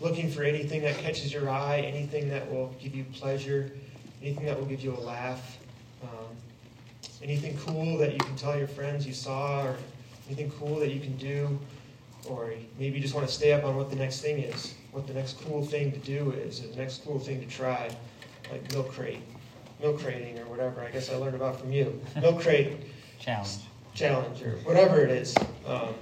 [0.00, 3.70] looking for anything that catches your eye, anything that will give you pleasure,
[4.22, 5.58] anything that will give you a laugh,
[6.02, 6.36] um,
[7.22, 9.76] anything cool that you can tell your friends you saw, or
[10.26, 11.58] anything cool that you can do
[12.28, 15.06] or maybe you just want to stay up on what the next thing is, what
[15.06, 17.90] the next cool thing to do is, or the next cool thing to try,
[18.50, 19.20] like milk crate,
[19.84, 20.80] milk crating or whatever.
[20.80, 22.00] I guess I learned about from you.
[22.20, 22.72] Milk crate
[23.18, 23.58] challenge,
[23.94, 25.36] challenge or whatever it is.
[25.66, 25.94] Um,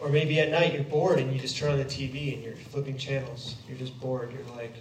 [0.00, 2.56] or maybe at night you're bored and you just turn on the TV and you're
[2.56, 3.54] flipping channels.
[3.68, 4.32] You're just bored.
[4.32, 4.74] You're like,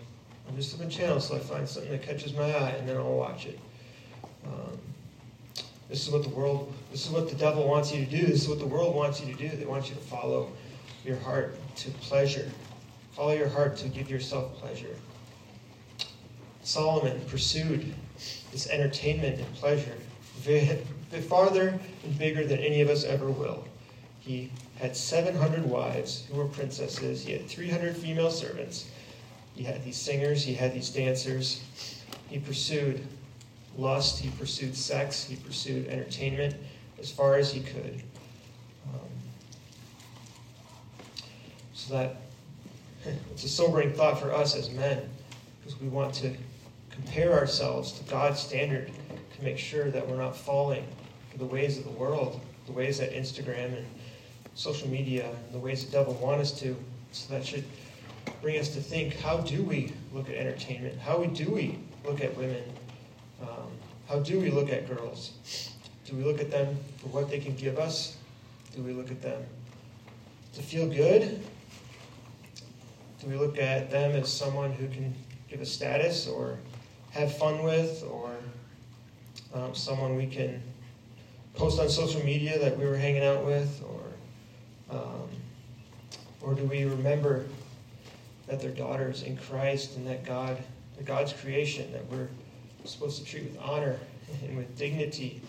[0.50, 3.14] I'm just flipping channels so I find something that catches my eye and then I'll
[3.14, 3.60] watch it.
[4.44, 4.80] Um,
[5.90, 8.26] this is what the world, this is what the devil wants you to do.
[8.26, 9.56] This is what the world wants you to do.
[9.56, 10.52] They want you to follow
[11.06, 12.50] your heart to pleasure.
[13.12, 14.96] Follow your heart to give yourself pleasure.
[16.64, 17.94] Solomon pursued
[18.52, 19.98] this entertainment and pleasure
[21.32, 23.66] farther and bigger than any of us ever will.
[24.20, 27.24] He had 700 wives who were princesses.
[27.24, 28.90] He had 300 female servants.
[29.56, 30.44] He had these singers.
[30.44, 31.64] He had these dancers.
[32.30, 33.06] He pursued
[33.78, 34.20] lust.
[34.20, 35.24] He pursued sex.
[35.24, 36.56] He pursued entertainment
[37.00, 38.04] as far as he could.
[38.94, 39.10] Um,
[41.74, 42.18] so that
[43.32, 45.10] it's a sobering thought for us as men
[45.60, 46.36] because we want to
[46.92, 48.92] compare ourselves to God's standard
[49.36, 50.86] to make sure that we're not falling
[51.32, 53.86] for the ways of the world, the ways that Instagram and
[54.54, 56.76] social media, and the ways the devil want us to.
[57.12, 57.64] So that should
[58.42, 61.00] bring us to think: How do we look at entertainment?
[61.00, 62.64] How do we look at women?
[63.42, 63.72] Um,
[64.08, 65.32] how do we look at girls?
[66.06, 68.18] Do we look at them for what they can give us?
[68.76, 69.42] Do we look at them
[70.54, 71.42] to feel good?
[73.22, 75.14] Do we look at them as someone who can
[75.48, 76.58] give us status or
[77.12, 78.32] have fun with or
[79.54, 80.62] um, someone we can
[81.54, 85.30] post on social media that we were hanging out with or um,
[86.42, 87.46] or do we remember
[88.48, 90.58] that they're daughters in Christ and that God,
[90.98, 92.28] that God's creation, that we're
[92.84, 93.98] supposed to treat with honor
[94.44, 95.42] and with dignity,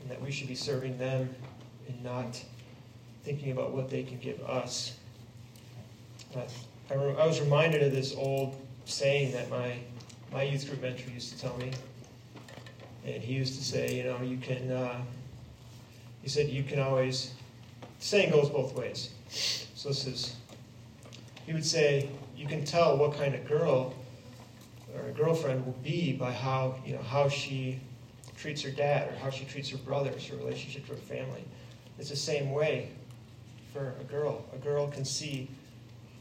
[0.00, 1.34] and that we should be serving them
[1.88, 2.42] and not
[3.24, 4.96] thinking about what they can give us.
[6.36, 6.46] I,
[6.90, 9.78] I was reminded of this old saying that my,
[10.34, 11.70] my youth group mentor used to tell me.
[13.06, 15.00] And he used to say, you know, you can, uh,
[16.22, 17.32] he said, you can always,
[18.00, 19.10] saying goes both ways.
[19.28, 20.36] So this is,
[21.46, 23.94] he would say, you can tell what kind of girl
[24.96, 27.78] or a girlfriend will be by how, you know, how she
[28.36, 31.44] treats her dad or how she treats her brothers, her relationship to her family.
[31.98, 32.90] It's the same way
[33.72, 34.44] for a girl.
[34.52, 35.48] A girl can see,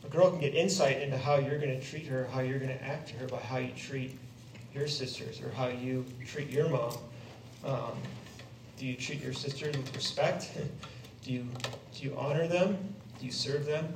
[0.04, 2.78] a girl can get insight into how you're going to treat her, how you're going
[2.78, 4.18] to act to her by how you treat
[4.74, 6.98] your sisters or how you treat your mom.
[7.66, 7.98] Um,
[8.78, 10.52] do you treat your sisters with respect?
[11.24, 11.48] do you
[11.94, 12.78] do you honor them?
[13.20, 13.94] Do you serve them?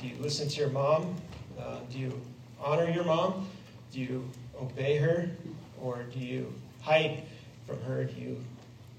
[0.00, 1.14] Do you listen to your mom?
[1.58, 2.20] Uh, do you
[2.60, 3.46] honor your mom?
[3.92, 4.28] Do you
[4.60, 5.28] obey her?
[5.80, 7.22] Or do you hide
[7.66, 8.04] from her?
[8.04, 8.42] Do you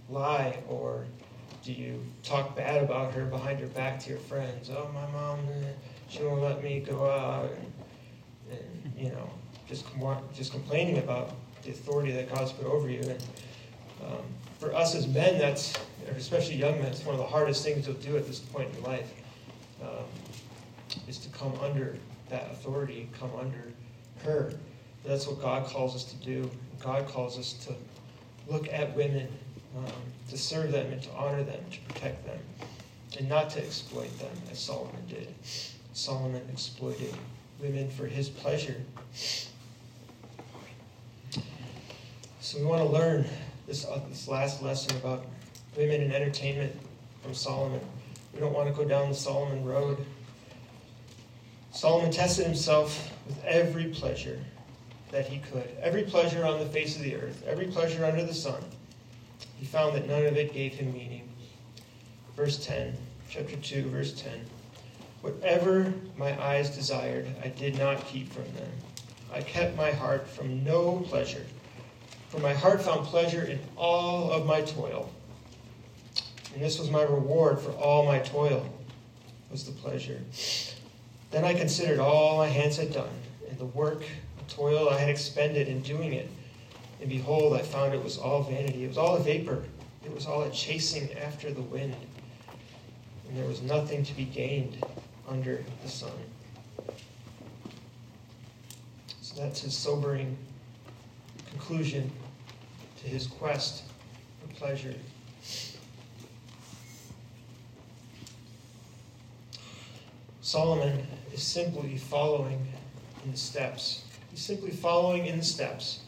[0.09, 0.59] lie?
[0.69, 1.05] Or
[1.63, 4.69] do you talk bad about her behind her back to your friends?
[4.69, 5.69] Oh, my mom, eh,
[6.07, 7.49] she won't let me go out.
[7.51, 9.29] And, and you know,
[9.67, 9.85] just,
[10.35, 11.31] just complaining about
[11.63, 13.01] the authority that God's put over you.
[13.01, 13.23] And
[14.05, 14.23] um,
[14.59, 15.73] for us as men, that's,
[16.15, 18.83] especially young men, it's one of the hardest things to do at this point in
[18.83, 19.11] life,
[19.81, 20.05] um,
[21.07, 21.97] is to come under
[22.29, 23.71] that authority, come under
[24.23, 24.53] her.
[25.05, 26.49] That's what God calls us to do.
[26.79, 27.75] God calls us to
[28.51, 29.27] look at women,
[29.77, 29.91] um,
[30.29, 32.39] to serve them and to honor them, to protect them,
[33.17, 35.33] and not to exploit them as Solomon did.
[35.95, 37.15] Solomon exploited
[37.61, 38.75] women for his pleasure.
[42.41, 43.25] So we want to learn
[43.65, 45.25] this, uh, this last lesson about
[45.77, 46.75] women and entertainment
[47.23, 47.79] from Solomon.
[48.33, 50.05] We don't want to go down the Solomon road.
[51.71, 54.43] Solomon tested himself with every pleasure
[55.11, 58.33] that he could, every pleasure on the face of the earth, every pleasure under the
[58.33, 58.61] sun.
[59.55, 61.29] He found that none of it gave him meaning.
[62.35, 62.97] Verse 10,
[63.29, 64.45] chapter 2, verse 10.
[65.25, 68.71] Whatever my eyes desired, I did not keep from them.
[69.33, 71.45] I kept my heart from no pleasure
[72.35, 75.09] for my heart found pleasure in all of my toil.
[76.53, 78.67] And this was my reward for all my toil,
[79.49, 80.21] was the pleasure.
[81.31, 83.13] Then I considered all my hands had done,
[83.49, 86.29] and the work, the toil I had expended in doing it.
[86.99, 88.83] And behold, I found it was all vanity.
[88.83, 89.63] It was all a vapor.
[90.03, 91.95] It was all a chasing after the wind.
[93.27, 94.83] And there was nothing to be gained
[95.27, 96.11] under the sun.
[99.21, 100.37] So that's his sobering
[101.49, 102.11] conclusion
[103.01, 103.83] to his quest
[104.41, 104.93] for pleasure.
[110.41, 112.65] Solomon is simply following
[113.23, 114.05] in the steps.
[114.29, 116.01] He's simply following in the steps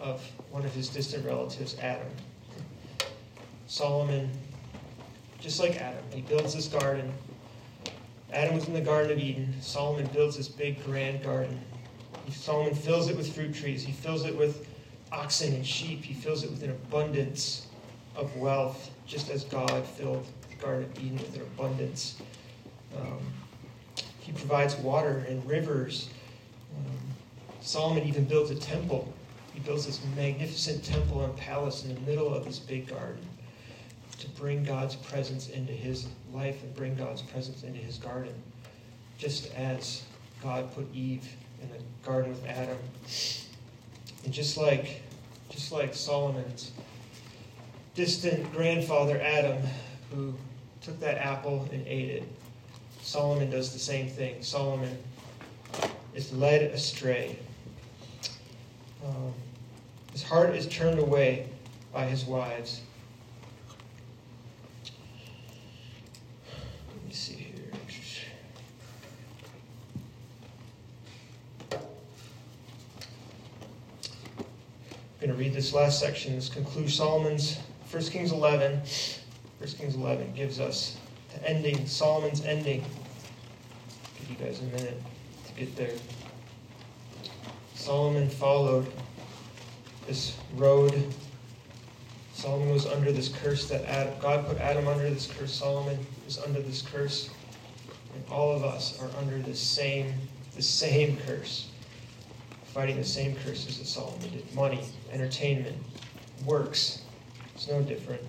[0.00, 2.08] of one of his distant relatives, Adam.
[3.66, 4.30] Solomon,
[5.38, 7.12] just like Adam, he builds this garden.
[8.32, 9.54] Adam was in the Garden of Eden.
[9.60, 11.60] Solomon builds this big, grand garden.
[12.30, 13.82] Solomon fills it with fruit trees.
[13.82, 14.68] He fills it with
[15.10, 16.04] oxen and sheep.
[16.04, 17.66] He fills it with an abundance
[18.14, 22.20] of wealth, just as God filled the Garden of Eden with an abundance.
[22.96, 23.18] Um,
[24.20, 26.10] he provides water and rivers.
[26.76, 26.98] Um,
[27.60, 29.12] Solomon even builds a temple.
[29.52, 33.26] He builds this magnificent temple and palace in the middle of this big garden
[34.20, 38.34] to bring God's presence into his life and bring God's presence into his garden.
[39.18, 40.04] Just as
[40.42, 41.28] God put Eve
[41.62, 42.78] in the garden with Adam
[44.24, 45.02] And just like,
[45.48, 46.72] just like Solomon's
[47.94, 49.58] distant grandfather Adam,
[50.10, 50.34] who
[50.80, 52.24] took that apple and ate it,
[53.02, 54.42] Solomon does the same thing.
[54.42, 54.96] Solomon
[56.14, 57.38] is led astray.
[59.04, 59.32] Um,
[60.12, 61.48] his heart is turned away
[61.92, 62.82] by his wives.
[66.94, 67.46] Let me see here.
[75.19, 76.34] I'm going to read this last section.
[76.34, 77.58] This concludes Solomon's
[77.92, 78.80] 1 Kings 11.
[79.58, 80.96] 1 Kings 11 gives us
[81.32, 82.82] the ending, Solomon's ending.
[84.18, 85.00] Give you guys a minute
[85.46, 85.92] to get there.
[87.76, 88.92] Solomon followed
[90.08, 91.14] this road.
[92.32, 95.54] Solomon was under this curse that Adam, God put Adam under this curse.
[95.54, 97.30] Solomon was under this curse.
[98.14, 100.12] And all of us are under the same,
[100.56, 101.69] the same curse.
[102.72, 104.54] Fighting the same curses that Solomon did.
[104.54, 104.80] Money,
[105.12, 105.76] entertainment,
[106.44, 107.02] works.
[107.54, 108.22] It's no different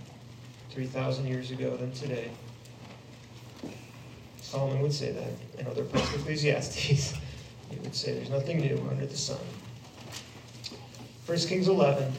[0.72, 2.32] 3,000 years ago than today.
[4.42, 7.14] Solomon would say that in other parts of Ecclesiastes.
[7.72, 9.40] He would say there's nothing new under the sun.
[11.26, 12.12] 1 Kings 11.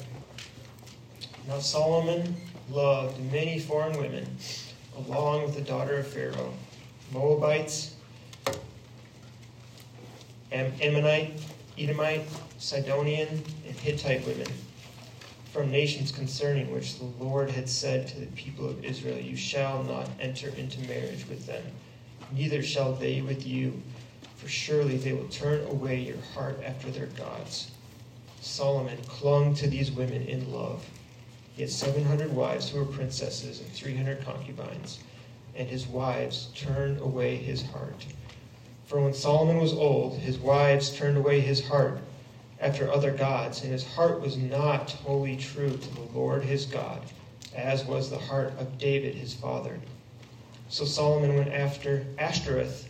[1.46, 2.34] Now Solomon
[2.70, 4.26] loved many foreign women,
[4.96, 6.54] along with the daughter of Pharaoh,
[7.12, 7.96] Moabites,
[10.50, 11.38] Ammonite,
[11.78, 12.26] Edomite,
[12.58, 13.28] Sidonian,
[13.66, 14.48] and Hittite women,
[15.52, 19.82] from nations concerning which the Lord had said to the people of Israel, You shall
[19.82, 21.64] not enter into marriage with them,
[22.32, 23.82] neither shall they with you
[24.42, 27.70] for surely they will turn away your heart after their gods.
[28.40, 30.84] Solomon clung to these women in love.
[31.54, 34.98] He had 700 wives who were princesses and 300 concubines,
[35.54, 38.04] and his wives turned away his heart.
[38.86, 41.98] For when Solomon was old, his wives turned away his heart
[42.60, 47.02] after other gods, and his heart was not wholly true to the Lord his God,
[47.54, 49.80] as was the heart of David his father.
[50.68, 52.88] So Solomon went after Ashtoreth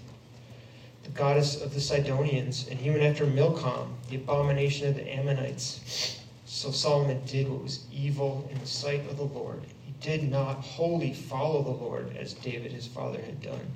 [1.05, 6.21] the goddess of the Sidonians, and he went after Milcom, the abomination of the Ammonites.
[6.45, 9.63] So Solomon did what was evil in the sight of the Lord.
[9.85, 13.69] He did not wholly follow the Lord as David his father had done.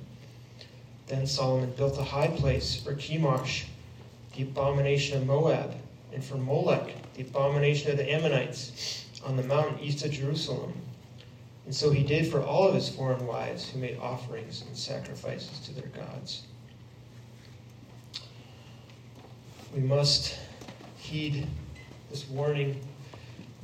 [1.07, 3.65] Then Solomon built a high place for Chemosh,
[4.35, 5.73] the abomination of Moab,
[6.13, 10.73] and for Molech, the abomination of the Ammonites, on the mountain east of Jerusalem.
[11.65, 15.59] And so he did for all of his foreign wives who made offerings and sacrifices
[15.61, 16.43] to their gods.
[19.73, 20.37] We must
[20.97, 21.47] heed
[22.09, 22.79] this warning.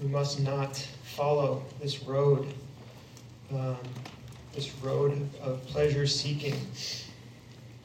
[0.01, 2.53] We must not follow this road,
[3.51, 3.77] um,
[4.53, 6.55] this road of pleasure seeking.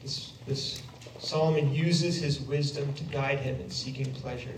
[0.01, 0.81] This, this
[1.19, 4.53] Solomon uses his wisdom to guide him in seeking pleasure.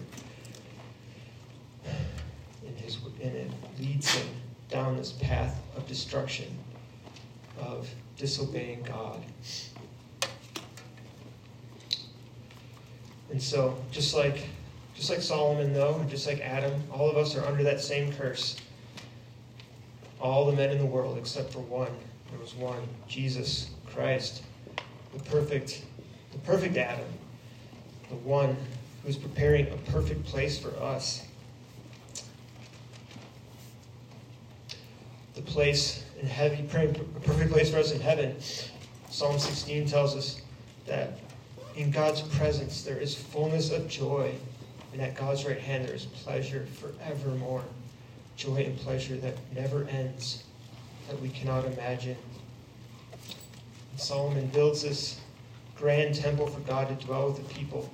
[1.85, 4.27] And, his, and it leads him
[4.69, 6.47] down this path of destruction,
[7.59, 9.21] of disobeying God.
[13.31, 14.47] And so, just like
[14.93, 18.57] just like Solomon, though, just like Adam, all of us are under that same curse.
[20.19, 21.91] All the men in the world except for one.
[22.29, 24.43] There was one, Jesus Christ,
[25.13, 25.83] the perfect,
[26.31, 27.05] the perfect Adam,
[28.09, 28.55] the one
[29.03, 31.25] who's preparing a perfect place for us.
[35.35, 38.35] The place in heaven, praying a perfect place for us in heaven.
[39.09, 40.41] Psalm 16 tells us
[40.85, 41.19] that
[41.75, 44.33] in God's presence, there is fullness of joy,
[44.93, 47.63] and at God's right hand, there is pleasure forevermore.
[48.35, 50.43] Joy and pleasure that never ends,
[51.07, 52.17] that we cannot imagine.
[53.95, 55.19] Solomon builds this
[55.75, 57.91] grand temple for God to dwell with the people.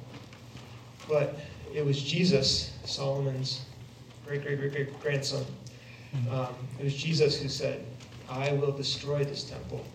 [1.07, 1.39] But
[1.73, 3.61] it was Jesus, Solomon's
[4.25, 5.45] great, great, great, great grandson.
[6.15, 6.33] Mm-hmm.
[6.33, 7.85] Um, it was Jesus who said,
[8.29, 9.85] I will destroy this temple.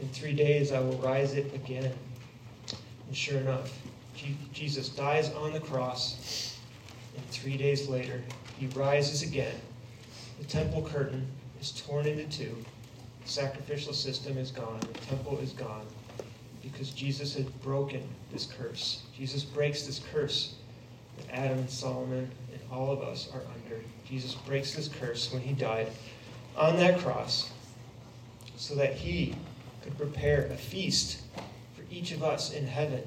[0.00, 1.92] In three days I will rise it again.
[3.06, 3.78] And sure enough,
[4.52, 6.58] Jesus dies on the cross,
[7.16, 8.22] and three days later,
[8.58, 9.54] he rises again.
[10.38, 11.26] The temple curtain
[11.60, 12.56] is torn into two.
[13.24, 14.80] Sacrificial system is gone.
[14.80, 15.86] The temple is gone
[16.62, 18.02] because Jesus had broken
[18.32, 19.02] this curse.
[19.16, 20.54] Jesus breaks this curse
[21.16, 23.82] that Adam and Solomon and all of us are under.
[24.08, 25.88] Jesus breaks this curse when he died
[26.56, 27.50] on that cross
[28.56, 29.34] so that he
[29.82, 31.22] could prepare a feast
[31.74, 33.02] for each of us in heaven,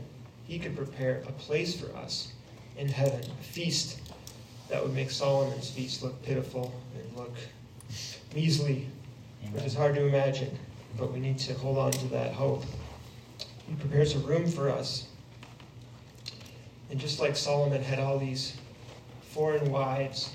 [0.47, 2.34] he could prepare a place for us
[2.78, 3.99] in heaven, a feast
[4.70, 7.36] that would make Solomon's feast look pitiful and look
[8.34, 8.88] measly,
[9.52, 10.58] which is hard to imagine,
[10.98, 12.64] but we need to hold on to that hope.
[13.68, 15.08] He prepares a room for us.
[16.89, 18.56] And just like Solomon had all these
[19.32, 20.32] foreign wives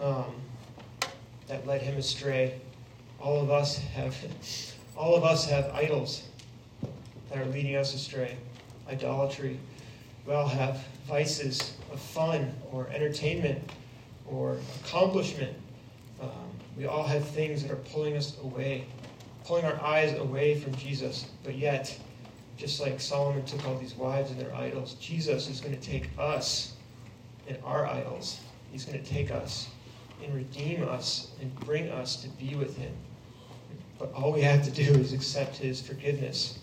[0.00, 0.34] um,
[1.48, 2.60] that led him astray.
[3.20, 4.16] All of us have,
[4.96, 6.24] all of us have idols
[7.28, 8.36] that are leading us astray.
[8.88, 9.58] Idolatry.
[10.26, 13.72] We all have vices of fun or entertainment
[14.26, 15.56] or accomplishment.
[16.76, 18.86] We all have things that are pulling us away,
[19.44, 21.26] pulling our eyes away from Jesus.
[21.44, 21.98] But yet,
[22.56, 26.08] just like Solomon took all these wives and their idols, Jesus is going to take
[26.18, 26.74] us
[27.48, 28.40] and our idols.
[28.70, 29.68] He's going to take us
[30.24, 32.94] and redeem us and bring us to be with Him.
[33.98, 36.58] But all we have to do is accept His forgiveness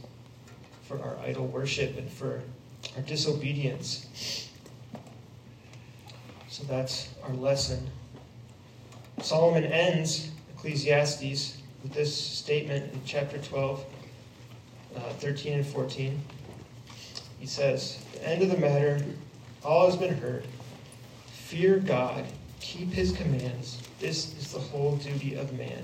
[0.83, 2.41] for our idol worship and for
[2.95, 4.49] our disobedience.
[6.47, 7.89] So that's our lesson.
[9.21, 13.85] Solomon ends Ecclesiastes with this statement in chapter 12,
[14.95, 16.19] uh, 13 and 14.
[17.39, 19.03] He says, The end of the matter,
[19.63, 20.45] all has been heard.
[21.31, 22.25] Fear God,
[22.59, 23.81] keep his commands.
[23.99, 25.83] This is the whole duty of man.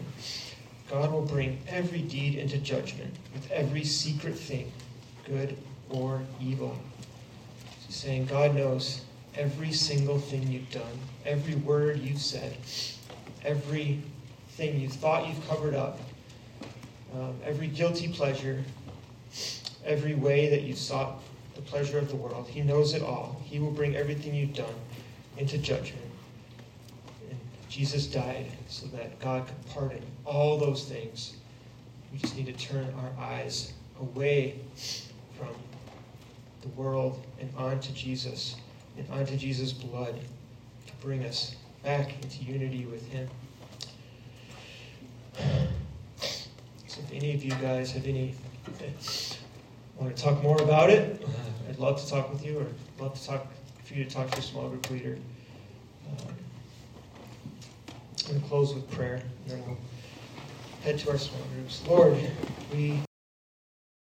[0.89, 4.71] God will bring every deed into judgment with every secret thing,
[5.25, 5.57] good
[5.89, 6.77] or evil.
[7.87, 9.01] He's saying God knows
[9.35, 12.55] every single thing you've done, every word you've said,
[13.45, 15.99] everything you thought you've covered up,
[17.13, 18.63] um, every guilty pleasure,
[19.85, 21.21] every way that you sought
[21.55, 22.47] the pleasure of the world.
[22.47, 23.41] He knows it all.
[23.45, 24.73] He will bring everything you've done
[25.37, 26.01] into judgment.
[27.29, 27.39] And
[27.69, 31.35] Jesus died so that God could pardon all those things.
[32.11, 34.59] We just need to turn our eyes away
[35.37, 35.53] from
[36.61, 38.55] the world and onto Jesus
[38.97, 40.15] and onto Jesus' blood
[40.87, 41.55] to bring us
[41.85, 43.29] back into unity with Him.
[46.87, 48.33] So, if any of you guys have any
[49.95, 51.23] want to talk more about it,
[51.69, 52.65] I'd love to talk with you, or
[53.03, 53.47] love to talk
[53.83, 55.17] for you to talk to your small group leader.
[56.09, 56.33] Um,
[58.25, 59.77] I'm going to close with prayer, and then we'll
[60.83, 61.85] head to our small groups.
[61.87, 62.17] Lord,
[62.73, 62.99] we